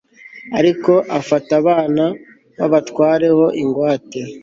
[0.59, 2.05] ariko afata abana
[2.57, 4.19] b'abatware ho ingwate